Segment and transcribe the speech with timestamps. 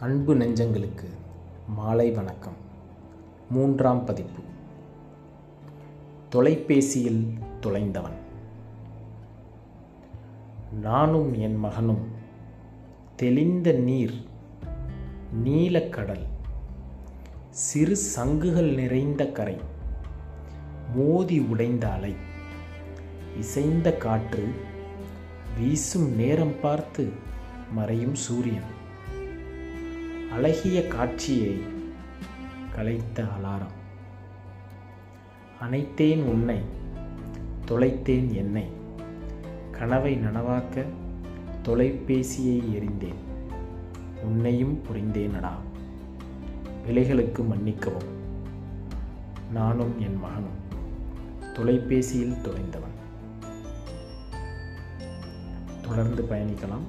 [0.00, 1.06] அன்பு நெஞ்சங்களுக்கு
[1.68, 2.52] மாலை வணக்கம்.
[3.50, 4.42] மூன்றாம் பதிப்பு.
[6.28, 8.16] தொலைபேசியில் தொலைந்தவன்.
[10.80, 12.08] நானும் என் மகனும்
[13.16, 14.26] தெளிந்த நீர்
[15.44, 16.26] நீலக்கடல்
[17.50, 19.56] சிறு சங்குகள் நிறைந்த கரை
[20.94, 22.14] மோதி உடைந்த அலை
[23.38, 24.48] இசைந்த காற்று
[25.58, 27.12] வீசும் நேரம் பார்த்து
[27.72, 28.76] மறையும் சூரியன்.
[30.32, 31.60] அழகிய காட்சியை
[32.76, 33.76] கலைத்த அலாரம்.
[35.60, 36.58] அனைத்தேன் உன்னை
[37.68, 38.66] தொலைத்தேன் என்னை.
[39.70, 40.84] கனவை நனவாக்க
[41.62, 43.20] தொலைபேசியை எறிந்தேன்.
[44.22, 45.52] உன்னையும் புரிந்தேனடா.
[46.86, 48.16] விலைகளுக்கு மன்னிக்கவும்.
[49.52, 50.56] நானும் என் மகனும்
[51.54, 52.96] தொலைபேசியில் தொலைந்தவன்.
[55.82, 56.86] தொடர்ந்து பயணிக்கலாம்.